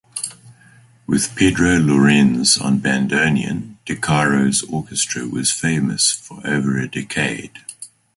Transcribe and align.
With 1.05 1.35
Pedro 1.35 1.77
Laurenz 1.77 2.57
on 2.57 2.79
bandoneon, 2.79 3.77
De 3.85 3.95
Caro's 3.95 4.63
orchestra 4.63 5.27
was 5.27 5.51
famous 5.51 6.11
for 6.11 6.41
over 6.43 6.75
a 6.79 6.87
decade. 6.89 7.59